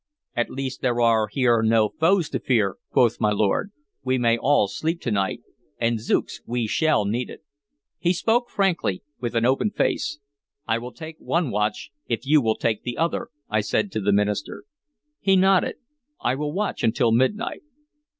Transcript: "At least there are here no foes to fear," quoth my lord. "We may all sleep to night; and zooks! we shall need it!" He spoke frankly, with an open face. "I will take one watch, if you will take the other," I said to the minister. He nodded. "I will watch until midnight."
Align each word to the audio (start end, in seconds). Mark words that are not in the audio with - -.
"At 0.35 0.49
least 0.49 0.81
there 0.81 0.99
are 0.99 1.27
here 1.27 1.61
no 1.61 1.89
foes 1.89 2.27
to 2.29 2.39
fear," 2.39 2.77
quoth 2.89 3.19
my 3.21 3.31
lord. 3.31 3.71
"We 4.03 4.17
may 4.17 4.35
all 4.35 4.67
sleep 4.67 4.99
to 5.01 5.11
night; 5.11 5.41
and 5.77 6.01
zooks! 6.01 6.41
we 6.47 6.65
shall 6.65 7.05
need 7.05 7.29
it!" 7.29 7.43
He 7.99 8.11
spoke 8.11 8.49
frankly, 8.49 9.03
with 9.19 9.35
an 9.35 9.45
open 9.45 9.69
face. 9.69 10.17
"I 10.67 10.79
will 10.79 10.91
take 10.91 11.17
one 11.19 11.51
watch, 11.51 11.91
if 12.07 12.25
you 12.25 12.41
will 12.41 12.55
take 12.57 12.81
the 12.81 12.97
other," 12.97 13.27
I 13.47 13.61
said 13.61 13.91
to 13.91 14.01
the 14.01 14.11
minister. 14.11 14.63
He 15.19 15.35
nodded. 15.35 15.75
"I 16.19 16.33
will 16.33 16.51
watch 16.51 16.81
until 16.83 17.11
midnight." 17.11 17.61